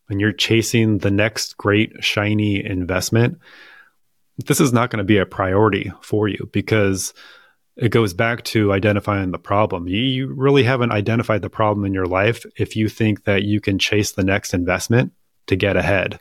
and 0.09 0.21
you're 0.21 0.33
chasing 0.33 0.99
the 0.99 1.11
next 1.11 1.57
great 1.57 2.05
shiny 2.05 2.65
investment, 2.65 3.39
this 4.45 4.61
is 4.61 4.73
not 4.73 4.91
going 4.91 4.99
to 4.99 5.05
be 5.05 5.19
a 5.19 5.27
priority 5.27 5.91
for 6.03 6.29
you 6.29 6.49
because 6.53 7.15
it 7.77 7.91
goes 7.91 8.15
back 8.15 8.43
to 8.45 8.73
identifying 8.73 9.31
the 9.31 9.39
problem. 9.39 9.87
You, 9.87 10.01
you, 10.01 10.27
really 10.35 10.63
haven't 10.63 10.93
identified 10.93 11.43
the 11.43 11.51
problem 11.51 11.85
in 11.85 11.93
your 11.93 12.07
life 12.07 12.47
if 12.57 12.75
you 12.75 12.89
think 12.89 13.25
that 13.25 13.43
you 13.43 13.61
can 13.61 13.79
chase 13.79 14.13
the 14.13 14.25
next 14.25 14.55
investment 14.55 15.13
to 15.47 15.57
get 15.57 15.77
ahead. 15.77 16.19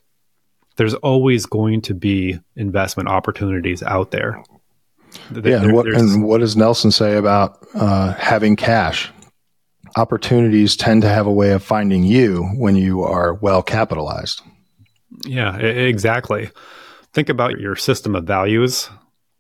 There's 0.76 0.94
always 0.96 1.46
going 1.46 1.82
to 1.84 1.94
be 1.94 2.40
investment 2.56 3.08
opportunities 3.08 3.82
out 3.82 4.12
there. 4.12 4.44
Yeah, 5.32 5.64
and 5.64 5.74
what, 5.74 5.88
and 5.88 6.26
what, 6.26 6.40
does 6.40 6.58
Nelson 6.58 6.92
say 6.92 7.16
about 7.16 7.66
uh, 7.74 8.14
having 8.16 8.58
cash? 8.58 9.10
Opportunities 9.96 10.76
tend 10.76 11.04
to 11.04 11.10
have 11.10 11.26
a 11.26 11.32
way 11.32 11.52
of 11.52 11.64
finding 11.64 12.04
you 12.04 12.44
when 12.58 12.76
you 12.76 13.04
are 13.04 13.34
well 13.34 13.64
capitalized. 13.64 14.42
Yeah, 15.24 15.56
exactly. 15.56 16.50
Think 17.14 17.30
about 17.30 17.62
your 17.62 17.78
system 17.78 18.14
of 18.14 18.26
values 18.26 18.90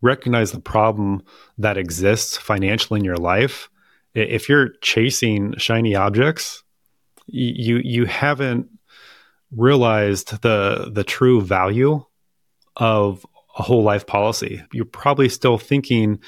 recognize 0.01 0.51
the 0.51 0.59
problem 0.59 1.23
that 1.57 1.77
exists 1.77 2.37
financially 2.37 2.99
in 2.99 3.05
your 3.05 3.17
life, 3.17 3.69
if 4.13 4.47
you're 4.47 4.69
chasing 4.81 5.55
shiny 5.57 5.95
objects, 5.95 6.63
you 7.27 7.81
you 7.83 8.05
haven't 8.05 8.69
realized 9.51 10.41
the 10.41 10.89
the 10.91 11.03
true 11.03 11.41
value 11.41 12.03
of 12.77 13.25
a 13.57 13.63
whole 13.63 13.83
life 13.83 14.05
policy. 14.05 14.61
You're 14.71 14.85
probably 14.85 15.29
still 15.29 15.57
thinking 15.57 16.19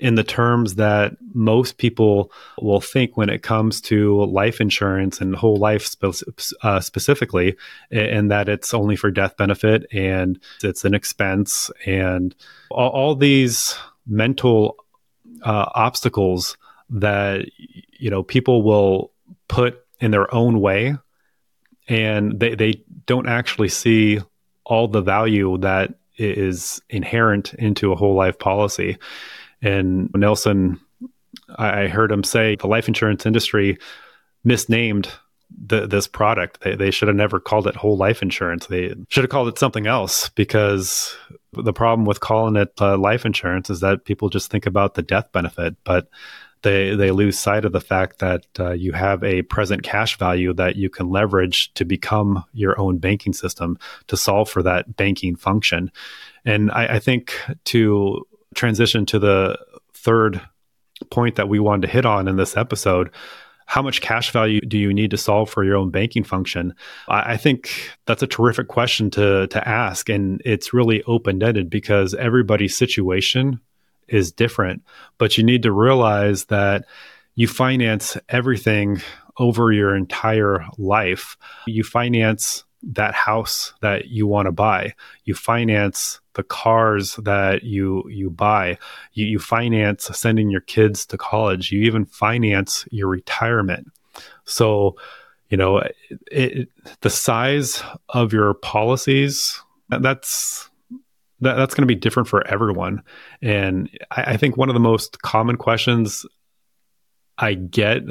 in 0.00 0.14
the 0.14 0.24
terms 0.24 0.76
that 0.76 1.12
most 1.34 1.76
people 1.76 2.32
will 2.60 2.80
think 2.80 3.16
when 3.16 3.28
it 3.28 3.42
comes 3.42 3.80
to 3.82 4.24
life 4.24 4.60
insurance 4.60 5.20
and 5.20 5.36
whole 5.36 5.56
life 5.56 5.86
spe- 5.86 6.54
uh, 6.62 6.80
specifically, 6.80 7.56
and 7.90 8.30
that 8.30 8.48
it's 8.48 8.72
only 8.72 8.96
for 8.96 9.10
death 9.10 9.36
benefit 9.36 9.86
and 9.92 10.40
it's 10.62 10.84
an 10.84 10.94
expense 10.94 11.70
and 11.84 12.34
all, 12.70 12.88
all 12.90 13.14
these 13.14 13.76
mental 14.06 14.76
uh, 15.42 15.66
obstacles 15.74 16.56
that 16.88 17.46
you 17.98 18.10
know 18.10 18.22
people 18.22 18.62
will 18.62 19.12
put 19.48 19.84
in 20.00 20.10
their 20.10 20.32
own 20.34 20.60
way 20.60 20.96
and 21.88 22.40
they, 22.40 22.54
they 22.54 22.82
don't 23.06 23.28
actually 23.28 23.68
see 23.68 24.20
all 24.64 24.88
the 24.88 25.02
value 25.02 25.58
that 25.58 25.94
is 26.16 26.80
inherent 26.90 27.54
into 27.54 27.92
a 27.92 27.96
whole 27.96 28.14
life 28.14 28.38
policy 28.38 28.98
and 29.62 30.10
Nelson, 30.14 30.80
I 31.56 31.88
heard 31.88 32.10
him 32.10 32.24
say 32.24 32.56
the 32.56 32.66
life 32.66 32.88
insurance 32.88 33.26
industry 33.26 33.78
misnamed 34.44 35.10
the, 35.66 35.86
this 35.86 36.06
product. 36.06 36.60
They, 36.60 36.74
they 36.74 36.90
should 36.90 37.08
have 37.08 37.16
never 37.16 37.40
called 37.40 37.66
it 37.66 37.76
whole 37.76 37.96
life 37.96 38.22
insurance. 38.22 38.66
They 38.66 38.94
should 39.08 39.24
have 39.24 39.30
called 39.30 39.48
it 39.48 39.58
something 39.58 39.86
else 39.86 40.28
because 40.30 41.16
the 41.52 41.72
problem 41.72 42.06
with 42.06 42.20
calling 42.20 42.56
it 42.56 42.72
uh, 42.80 42.96
life 42.96 43.24
insurance 43.26 43.70
is 43.70 43.80
that 43.80 44.04
people 44.04 44.28
just 44.28 44.50
think 44.50 44.66
about 44.66 44.94
the 44.94 45.02
death 45.02 45.30
benefit, 45.32 45.76
but 45.84 46.08
they 46.62 46.94
they 46.94 47.10
lose 47.10 47.38
sight 47.38 47.64
of 47.64 47.72
the 47.72 47.80
fact 47.80 48.18
that 48.18 48.46
uh, 48.58 48.72
you 48.72 48.92
have 48.92 49.24
a 49.24 49.42
present 49.42 49.82
cash 49.82 50.18
value 50.18 50.52
that 50.52 50.76
you 50.76 50.90
can 50.90 51.08
leverage 51.08 51.72
to 51.74 51.84
become 51.84 52.44
your 52.52 52.78
own 52.78 52.98
banking 52.98 53.32
system 53.32 53.78
to 54.08 54.16
solve 54.16 54.48
for 54.48 54.62
that 54.62 54.96
banking 54.96 55.36
function. 55.36 55.90
And 56.44 56.70
I, 56.70 56.96
I 56.96 56.98
think 56.98 57.34
to 57.66 58.26
transition 58.54 59.06
to 59.06 59.18
the 59.18 59.58
third 59.94 60.40
point 61.10 61.36
that 61.36 61.48
we 61.48 61.58
wanted 61.58 61.86
to 61.86 61.92
hit 61.92 62.04
on 62.04 62.28
in 62.28 62.36
this 62.36 62.56
episode 62.56 63.10
how 63.70 63.82
much 63.82 64.00
cash 64.00 64.32
value 64.32 64.60
do 64.62 64.76
you 64.76 64.92
need 64.92 65.12
to 65.12 65.16
solve 65.16 65.48
for 65.48 65.62
your 65.62 65.76
own 65.76 65.90
banking 65.90 66.24
function? 66.24 66.74
I, 67.06 67.34
I 67.34 67.36
think 67.36 67.70
that's 68.04 68.20
a 68.20 68.26
terrific 68.26 68.66
question 68.66 69.10
to 69.12 69.46
to 69.46 69.68
ask, 69.68 70.08
and 70.08 70.42
it's 70.44 70.74
really 70.74 71.04
open 71.04 71.40
ended 71.40 71.70
because 71.70 72.12
everybody's 72.14 72.76
situation 72.76 73.60
is 74.08 74.32
different. 74.32 74.82
But 75.18 75.38
you 75.38 75.44
need 75.44 75.62
to 75.62 75.70
realize 75.70 76.46
that 76.46 76.84
you 77.36 77.46
finance 77.46 78.16
everything 78.28 79.02
over 79.38 79.70
your 79.70 79.94
entire 79.94 80.66
life. 80.76 81.36
You 81.68 81.84
finance 81.84 82.64
that 82.82 83.14
house 83.14 83.72
that 83.82 84.08
you 84.08 84.26
want 84.26 84.46
to 84.46 84.52
buy. 84.52 84.94
You 85.24 85.34
finance 85.34 86.19
the 86.34 86.42
cars 86.42 87.16
that 87.16 87.64
you 87.64 88.08
you 88.08 88.30
buy. 88.30 88.78
You, 89.14 89.26
you 89.26 89.38
finance 89.38 90.04
sending 90.12 90.50
your 90.50 90.60
kids 90.60 91.06
to 91.06 91.18
college. 91.18 91.72
You 91.72 91.82
even 91.82 92.04
finance 92.04 92.86
your 92.90 93.08
retirement. 93.08 93.88
So, 94.44 94.96
you 95.48 95.56
know, 95.56 95.78
it, 95.78 95.96
it, 96.30 96.68
the 97.00 97.10
size 97.10 97.82
of 98.10 98.32
your 98.32 98.54
policies 98.54 99.60
that's 99.88 100.70
that, 101.40 101.54
that's 101.54 101.74
going 101.74 101.82
to 101.82 101.94
be 101.94 101.98
different 101.98 102.28
for 102.28 102.46
everyone. 102.46 103.02
And 103.42 103.90
I, 104.10 104.32
I 104.32 104.36
think 104.36 104.56
one 104.56 104.68
of 104.68 104.74
the 104.74 104.80
most 104.80 105.22
common 105.22 105.56
questions 105.56 106.26
I 107.40 107.54
get 107.54 108.02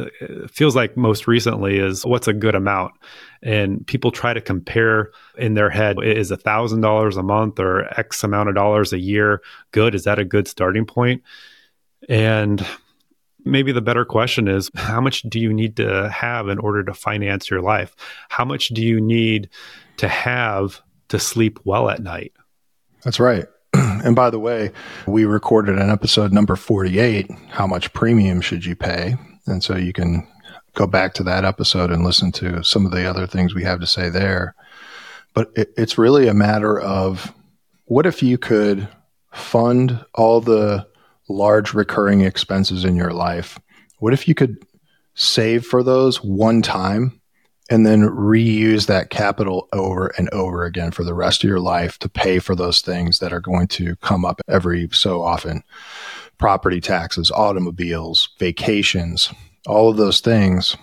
feels 0.50 0.76
like 0.76 0.98
most 0.98 1.28
recently 1.28 1.78
is 1.78 2.04
what's 2.04 2.28
a 2.28 2.34
good 2.34 2.56
amount, 2.56 2.94
and 3.44 3.86
people 3.86 4.12
try 4.12 4.34
to 4.34 4.42
compare 4.42 5.12
in 5.38 5.54
their 5.54 5.70
head 5.70 5.98
is 6.04 6.32
a 6.32 6.38
thousand 6.38 6.82
dollars 6.82 7.16
a 7.16 7.24
month 7.24 7.60
or 7.60 7.86
X 8.00 8.24
amount 8.24 8.50
of 8.50 8.56
dollars 8.56 8.92
a 8.92 9.00
year 9.00 9.42
good? 9.72 9.94
Is 9.94 10.04
that 10.06 10.18
a 10.18 10.26
good 10.26 10.48
starting 10.48 10.86
point? 10.86 11.22
And 12.10 12.66
maybe 13.46 13.72
the 13.72 13.82
better 13.82 14.04
question 14.04 14.48
is 14.48 14.72
how 14.76 15.00
much 15.00 15.22
do 15.24 15.40
you 15.40 15.54
need 15.54 15.78
to 15.78 16.10
have 16.10 16.50
in 16.50 16.58
order 16.58 16.84
to 16.84 16.94
finance 16.94 17.52
your 17.52 17.62
life? 17.62 17.96
How 18.30 18.46
much 18.46 18.70
do 18.70 18.82
you 18.82 19.00
need 19.00 19.50
to 19.98 20.08
have 20.08 20.82
to 21.10 21.20
sleep 21.20 21.60
well 21.66 21.90
at 21.90 22.02
night? 22.02 22.34
That's 23.04 23.20
right. 23.20 23.46
and 24.04 24.16
by 24.16 24.30
the 24.30 24.40
way, 24.40 24.72
we 25.08 25.26
recorded 25.26 25.80
an 25.80 25.90
episode 25.90 26.34
number 26.34 26.56
48. 26.56 27.30
How 27.50 27.66
much 27.66 27.94
premium 27.94 28.42
should 28.42 28.66
you 28.66 28.76
pay? 28.76 29.16
And 29.46 29.64
so 29.64 29.76
you 29.76 29.94
can 29.94 30.28
go 30.74 30.86
back 30.86 31.14
to 31.16 31.24
that 31.24 31.46
episode 31.46 31.92
and 31.92 32.04
listen 32.04 32.32
to 32.34 32.64
some 32.64 32.86
of 32.86 32.92
the 32.92 33.10
other 33.10 33.26
things 33.26 33.54
we 33.54 33.64
have 33.64 33.80
to 33.80 33.88
say 33.88 34.10
there. 34.10 34.56
But 35.34 35.52
it, 35.56 35.74
it's 35.78 35.98
really 35.98 36.28
a 36.28 36.34
matter 36.34 36.80
of 36.80 37.34
what 37.86 38.06
if 38.06 38.22
you 38.22 38.38
could 38.38 38.88
fund 39.32 40.04
all 40.14 40.42
the 40.42 40.88
large 41.30 41.74
recurring 41.74 42.22
expenses 42.22 42.84
in 42.84 42.96
your 42.96 43.12
life? 43.12 43.60
What 44.00 44.14
if 44.14 44.28
you 44.28 44.36
could 44.36 44.58
save 45.14 45.66
for 45.66 45.84
those 45.84 46.24
one 46.24 46.62
time 46.62 47.19
and 47.70 47.86
then 47.86 48.02
reuse 48.02 48.88
that 48.88 49.10
capital 49.10 49.68
over 49.74 50.08
and 50.18 50.30
over 50.30 50.66
again 50.66 50.92
for 50.92 51.04
the 51.04 51.14
rest 51.14 51.44
of 51.44 51.50
your 51.50 51.60
life 51.60 52.00
to 52.00 52.10
pay 52.10 52.40
for 52.40 52.56
those 52.56 52.82
things 52.82 53.20
that 53.20 53.32
are 53.32 53.40
going 53.40 53.68
to 53.68 53.96
come 53.98 54.26
up 54.26 54.42
every 54.48 54.90
so 54.92 55.22
often 55.22 55.64
property 56.38 56.80
taxes, 56.80 57.30
automobiles, 57.32 58.30
vacations, 58.40 59.32
all 59.68 59.90
of 59.90 59.98
those 59.98 60.22
things. 60.22 60.76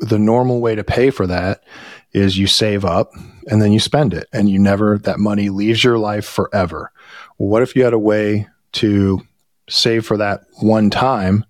The 0.00 0.18
normal 0.18 0.60
way 0.60 0.74
to 0.74 0.84
pay 0.84 1.10
for 1.10 1.26
that 1.26 1.64
is 2.12 2.38
you 2.38 2.46
save 2.46 2.84
up 2.84 3.10
and 3.48 3.60
then 3.60 3.72
you 3.72 3.80
spend 3.80 4.14
it 4.14 4.28
and 4.32 4.48
you 4.48 4.58
never, 4.58 4.98
that 4.98 5.18
money 5.18 5.48
leaves 5.48 5.82
your 5.82 5.98
life 5.98 6.26
forever. 6.26 6.92
What 7.38 7.62
if 7.62 7.74
you 7.74 7.82
had 7.82 7.94
a 7.94 7.98
way 7.98 8.46
to 8.72 9.22
save 9.68 10.06
for 10.06 10.16
that 10.18 10.42
one 10.60 10.90
time? 10.90 11.44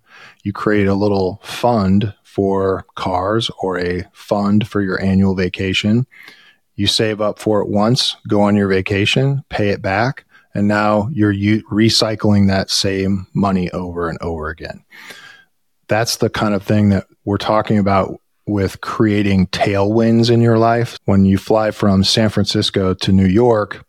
You 0.44 0.52
create 0.52 0.86
a 0.86 0.94
little 0.94 1.40
fund 1.42 2.14
for 2.38 2.86
cars 2.94 3.50
or 3.58 3.80
a 3.80 4.04
fund 4.12 4.68
for 4.68 4.80
your 4.80 5.02
annual 5.02 5.34
vacation. 5.34 6.06
You 6.76 6.86
save 6.86 7.20
up 7.20 7.40
for 7.40 7.60
it 7.60 7.68
once, 7.68 8.14
go 8.28 8.42
on 8.42 8.54
your 8.54 8.68
vacation, 8.68 9.42
pay 9.48 9.70
it 9.70 9.82
back, 9.82 10.24
and 10.54 10.68
now 10.68 11.08
you're 11.10 11.32
u- 11.32 11.64
recycling 11.64 12.46
that 12.46 12.70
same 12.70 13.26
money 13.34 13.72
over 13.72 14.08
and 14.08 14.18
over 14.22 14.50
again. 14.50 14.84
That's 15.88 16.18
the 16.18 16.30
kind 16.30 16.54
of 16.54 16.62
thing 16.62 16.90
that 16.90 17.08
we're 17.24 17.38
talking 17.38 17.76
about 17.76 18.20
with 18.46 18.82
creating 18.82 19.48
tailwinds 19.48 20.30
in 20.30 20.40
your 20.40 20.58
life. 20.58 20.96
When 21.06 21.24
you 21.24 21.38
fly 21.38 21.72
from 21.72 22.04
San 22.04 22.28
Francisco 22.28 22.94
to 22.94 23.10
New 23.10 23.26
York, 23.26 23.84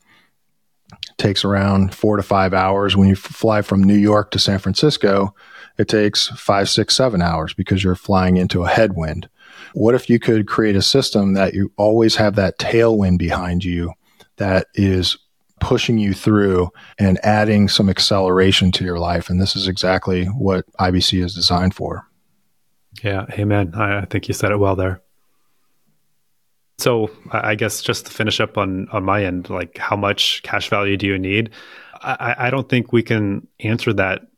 takes 1.20 1.46
around 1.46 1.94
four 1.94 2.18
to 2.18 2.24
five 2.24 2.56
hours. 2.56 2.98
When 2.98 3.10
you 3.10 3.15
fly 3.15 3.62
from 3.62 3.84
New 3.84 3.94
York 3.94 4.32
to 4.32 4.39
San 4.39 4.58
Francisco, 4.58 5.36
it 5.79 5.88
takes 5.88 6.27
five, 6.27 6.69
six, 6.69 6.95
seven 6.95 7.21
hours 7.21 7.53
because 7.53 7.83
you're 7.83 7.95
flying 7.95 8.36
into 8.36 8.63
a 8.63 8.69
headwind. 8.69 9.29
What 9.74 9.95
if 9.95 10.09
you 10.09 10.19
could 10.19 10.45
create 10.45 10.75
a 10.75 10.81
system 10.81 11.33
that 11.33 11.53
you 11.53 11.71
always 11.77 12.17
have 12.17 12.36
that 12.36 12.59
tailwind 12.59 13.17
behind 13.17 13.63
you 13.63 13.93
that 14.36 14.67
is 14.74 15.17
pushing 15.62 15.98
you 15.98 16.13
through 16.13 16.69
and 16.98 17.17
adding 17.24 17.69
some 17.69 17.89
acceleration 17.89 18.74
to 18.74 18.83
your 18.83 19.00
life? 19.00 19.29
And 19.29 19.41
this 19.41 19.55
is 19.55 19.69
exactly 19.69 20.25
what 20.25 20.65
IBC 20.81 21.24
is 21.24 21.33
designed 21.33 21.74
for. 21.74 22.05
Yeah, 23.01 23.25
amen. 23.31 23.71
I, 23.74 24.00
I 24.00 24.05
think 24.05 24.27
you 24.27 24.33
said 24.33 24.51
it 24.51 24.57
well 24.57 24.75
there. 24.75 25.01
So 26.77 27.09
I 27.31 27.55
guess 27.55 27.81
just 27.81 28.05
to 28.07 28.12
finish 28.12 28.41
up 28.41 28.57
on 28.57 28.88
on 28.89 29.03
my 29.03 29.24
end, 29.24 29.50
like 29.50 29.77
how 29.77 29.95
much 29.95 30.41
cash 30.43 30.69
value 30.69 30.98
do 30.98 31.07
you 31.07 31.17
need? 31.17 31.51
I, 32.01 32.36
I 32.38 32.50
don't 32.50 32.67
think 32.67 32.93
we 32.93 33.03
can 33.03 33.48
answer 33.59 33.91
that 33.93 34.29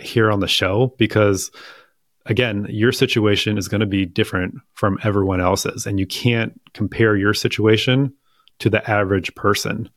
here 0.00 0.30
on 0.30 0.40
the 0.40 0.48
show 0.48 0.94
because 0.98 1.50
again, 2.26 2.66
your 2.68 2.92
situation 2.92 3.58
is 3.58 3.68
going 3.68 3.80
to 3.80 3.86
be 3.86 4.06
different 4.06 4.54
from 4.74 4.98
everyone 5.02 5.40
else's, 5.40 5.86
and 5.86 5.98
you 5.98 6.06
can't 6.06 6.58
compare 6.74 7.16
your 7.16 7.34
situation 7.34 8.14
to 8.60 8.70
the 8.70 8.88
average 8.88 9.34
person. 9.34 9.90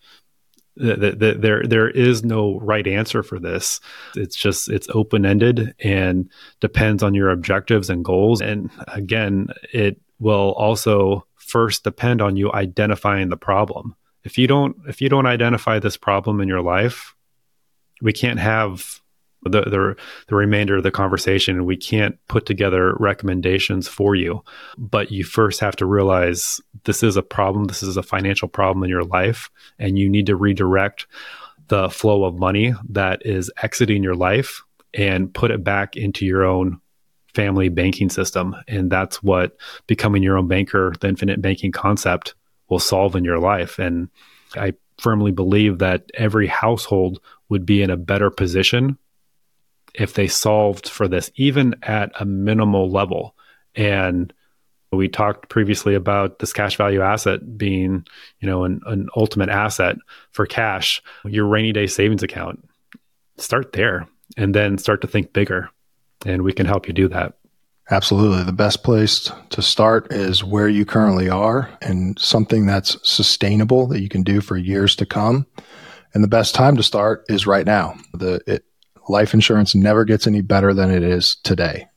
The, 0.76 0.96
the, 0.96 1.12
the, 1.12 1.34
there, 1.36 1.64
there 1.64 1.90
is 1.90 2.24
no 2.24 2.60
right 2.60 2.88
answer 2.88 3.22
for 3.22 3.40
this. 3.40 3.80
It's 4.16 4.36
just 4.36 4.70
it's 4.70 4.88
open 4.92 5.26
ended 5.26 5.76
and 5.80 6.30
depends 6.62 7.04
on 7.04 7.14
your 7.14 7.30
objectives 7.30 7.92
and 7.92 8.04
goals. 8.04 8.42
And 8.42 8.72
again, 8.88 9.50
it 9.72 10.02
will 10.18 10.54
also 10.54 11.28
first 11.36 11.84
depend 11.84 12.22
on 12.22 12.36
you 12.38 12.52
identifying 12.52 13.30
the 13.30 13.38
problem. 13.38 13.96
If 14.24 14.40
you 14.40 14.48
don't, 14.48 14.76
if 14.88 15.02
you 15.02 15.10
don't 15.10 15.28
identify 15.28 15.78
this 15.78 15.98
problem 15.98 16.42
in 16.42 16.48
your 16.48 16.62
life, 16.62 17.14
we 18.02 18.14
can't 18.14 18.40
have 18.40 19.03
the, 19.46 19.62
the, 19.62 19.96
the 20.28 20.36
remainder 20.36 20.78
of 20.78 20.84
the 20.84 20.92
conversation. 20.92 21.66
We 21.66 21.78
can't 21.78 22.18
put 22.28 22.46
together 22.46 22.96
recommendations 23.00 23.88
for 23.88 24.16
you, 24.16 24.44
but 24.78 25.12
you 25.12 25.24
first 25.24 25.60
have 25.60 25.76
to 25.78 25.86
realize 25.86 26.62
this 26.86 27.04
is 27.04 27.18
a 27.18 27.24
problem. 27.24 27.66
This 27.66 27.84
is 27.84 27.98
a 27.98 28.04
financial 28.04 28.48
problem 28.48 28.84
in 28.84 28.90
your 28.90 29.04
life, 29.04 29.50
and 29.80 29.98
you 29.98 30.10
need 30.10 30.28
to 30.28 30.36
redirect 30.36 31.08
the 31.68 31.90
flow 31.90 32.26
of 32.26 32.38
money 32.38 32.74
that 32.90 33.26
is 33.26 33.52
exiting 33.62 34.04
your 34.04 34.16
life 34.16 34.62
and 34.94 35.34
put 35.34 35.52
it 35.52 35.64
back 35.64 35.96
into 35.96 36.26
your 36.26 36.44
own 36.44 36.80
family 37.34 37.70
banking 37.70 38.10
system. 38.10 38.56
And 38.68 38.92
that's 38.92 39.24
what 39.24 39.58
becoming 39.88 40.22
your 40.22 40.38
own 40.38 40.48
banker, 40.48 40.94
the 41.00 41.08
infinite 41.08 41.42
banking 41.42 41.72
concept, 41.72 42.36
will 42.70 42.80
solve 42.80 43.16
in 43.16 43.24
your 43.24 43.40
life. 43.40 43.80
And 43.80 44.10
I 44.56 44.74
firmly 45.00 45.32
believe 45.32 45.80
that 45.80 46.04
every 46.14 46.48
household 46.48 47.20
would 47.50 47.66
be 47.66 47.82
in 47.82 47.90
a 47.90 47.98
better 47.98 48.30
position 48.30 48.98
if 49.94 50.14
they 50.14 50.28
solved 50.28 50.90
for 50.90 51.08
this, 51.08 51.32
even 51.36 51.76
at 51.84 52.12
a 52.20 52.26
minimal 52.26 52.90
level. 52.90 53.36
And 53.76 54.34
we 54.92 55.08
talked 55.08 55.50
previously 55.50 55.96
about 55.96 56.40
this 56.40 56.54
cash 56.54 56.78
value 56.78 57.02
asset 57.02 57.58
being, 57.58 58.06
you 58.40 58.48
know, 58.48 58.64
an, 58.64 58.82
an 58.86 59.10
ultimate 59.16 59.50
asset 59.50 59.98
for 60.32 60.46
cash, 60.46 61.02
your 61.26 61.46
rainy 61.46 61.72
day 61.72 61.88
savings 61.88 62.24
account. 62.24 62.68
Start 63.38 63.74
there 63.74 64.08
and 64.38 64.54
then 64.54 64.78
start 64.78 65.02
to 65.02 65.08
think 65.08 65.34
bigger. 65.34 65.70
And 66.26 66.44
we 66.44 66.54
can 66.54 66.66
help 66.66 66.88
you 66.88 66.94
do 66.94 67.08
that. 67.10 67.34
Absolutely. 67.92 68.44
The 68.44 68.54
best 68.54 68.84
place 68.84 69.30
to 69.50 69.62
start 69.62 70.14
is 70.14 70.44
where 70.44 70.70
you 70.70 70.86
currently 70.86 71.30
are 71.30 71.70
and 71.82 72.18
something 72.18 72.66
that's 72.66 72.98
sustainable 73.08 73.88
that 73.88 74.02
you 74.02 74.08
can 74.08 74.24
do 74.24 74.40
for 74.40 74.56
years 74.56 74.96
to 74.98 75.06
come. 75.06 75.46
And 76.14 76.24
the 76.24 76.30
best 76.30 76.56
time 76.56 76.78
to 76.78 76.84
start 76.84 77.26
is 77.28 77.46
right 77.46 77.66
now. 77.66 77.96
The 78.14 78.42
it, 78.48 78.66
life 79.08 79.34
insurance 79.34 79.76
never 79.76 80.06
gets 80.06 80.28
any 80.28 80.42
better 80.42 80.74
than 80.74 80.92
it 80.92 81.04
is 81.04 81.38
today. 81.44 81.88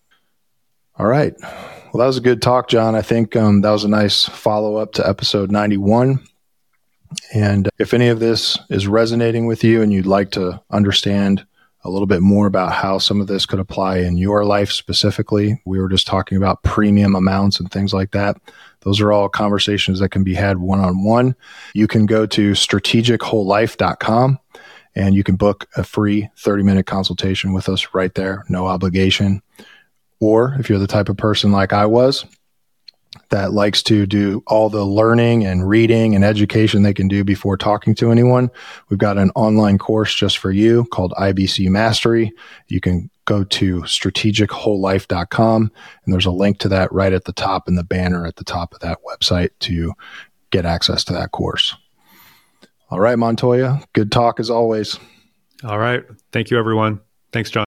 All 0.99 1.07
right. 1.07 1.35
Well, 1.41 2.01
that 2.01 2.07
was 2.07 2.17
a 2.17 2.23
good 2.23 2.43
talk, 2.43 2.69
John. 2.69 2.95
I 2.95 3.03
think 3.03 3.37
um, 3.37 3.61
that 3.61 3.71
was 3.71 3.85
a 3.85 3.89
nice 3.89 4.25
follow 4.25 4.77
up 4.77 4.93
to 4.95 5.09
episode 5.09 5.51
91. 5.51 6.21
And 7.35 7.69
if 7.79 7.95
any 7.95 8.09
of 8.09 8.21
this 8.21 8.59
is 8.71 8.87
resonating 8.87 9.47
with 9.47 9.63
you 9.63 9.83
and 9.83 9.93
you'd 9.93 10.07
like 10.07 10.31
to 10.33 10.61
understand 10.71 11.47
a 11.85 11.91
little 11.91 12.07
bit 12.07 12.21
more 12.21 12.47
about 12.47 12.73
how 12.73 12.99
some 12.99 13.21
of 13.21 13.29
this 13.29 13.47
could 13.47 13.61
apply 13.61 13.99
in 13.99 14.19
your 14.19 14.45
life 14.45 14.73
specifically, 14.73 15.61
we 15.65 15.79
were 15.79 15.89
just 15.89 16.07
talking 16.07 16.37
about 16.37 16.63
premium 16.65 17.15
amounts 17.15 17.61
and 17.61 17.71
things 17.71 17.95
like 17.95 18.11
that. 18.11 18.37
Those 18.81 19.01
are 19.01 19.13
all 19.13 19.29
conversations 19.29 20.01
that 20.01 20.09
can 20.09 20.25
be 20.25 20.35
had 20.35 20.59
one 20.59 20.81
on 20.81 21.05
one. 21.05 21.37
You 21.75 21.87
can 21.87 22.07
go 22.07 22.27
to 22.27 22.53
strategicwholelife.com 22.53 24.39
and 24.97 25.15
you 25.15 25.23
can 25.23 25.37
book 25.37 25.69
a 25.77 25.85
free 25.85 26.29
30 26.39 26.65
minute 26.65 26.87
consultation 26.87 27.53
with 27.53 27.69
us 27.69 27.95
right 27.95 28.15
there, 28.15 28.45
no 28.49 28.67
obligation. 28.67 29.43
Or 30.19 30.57
if 30.59 30.69
you're 30.69 30.79
the 30.79 30.87
type 30.87 31.09
of 31.09 31.19
person 31.19 31.53
like 31.53 31.73
I 31.73 31.87
was 31.87 32.25
that 33.31 33.53
likes 33.53 33.83
to 33.83 34.07
do 34.07 34.43
all 34.47 34.69
the 34.69 34.85
learning 34.85 35.45
and 35.45 35.69
reading 35.69 36.15
and 36.15 36.25
education 36.25 36.83
they 36.83 36.95
can 36.95 37.09
do 37.09 37.25
before 37.25 37.57
talking 37.57 37.95
to 37.95 38.11
anyone, 38.11 38.51
we've 38.89 38.99
got 38.99 39.19
an 39.19 39.31
online 39.35 39.79
course 39.79 40.15
just 40.15 40.39
for 40.39 40.51
you 40.51 40.85
called 40.93 41.13
IBC 41.19 41.69
Mastery. 41.69 42.33
You 42.69 42.81
can 42.81 43.11
go 43.25 43.43
to 43.45 43.83
strategicwholelife.com 43.83 45.73
and 46.05 46.13
there's 46.13 46.27
a 46.27 46.31
link 46.31 46.59
to 46.59 46.69
that 46.69 46.93
right 46.93 47.13
at 47.13 47.25
the 47.25 47.33
top 47.33 47.69
in 47.69 47.75
the 47.75 47.85
banner 47.85 48.27
at 48.27 48.37
the 48.37 48.45
top 48.45 48.73
of 48.73 48.81
that 48.81 48.99
website 49.07 49.51
to 49.61 49.93
get 50.51 50.65
access 50.65 51.03
to 51.05 51.13
that 51.13 51.33
course. 51.33 51.75
All 52.91 53.01
right, 53.01 53.19
Montoya. 53.19 53.83
Good 53.93 54.13
talk 54.13 54.41
as 54.41 54.51
always. 54.51 54.99
All 55.65 55.79
right. 55.79 56.05
Thank 56.33 56.51
you, 56.51 56.59
everyone. 56.59 57.01
Thanks, 57.33 57.51
John. 57.51 57.66